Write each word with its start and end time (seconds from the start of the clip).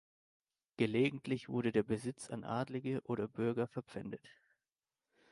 Gelegentlich 0.77 1.47
wurde 1.47 1.71
der 1.71 1.83
Besitz 1.83 2.31
an 2.31 2.43
Adelige 2.43 3.03
oder 3.03 3.27
Bürger 3.27 3.67
verpfändet. 3.67 4.27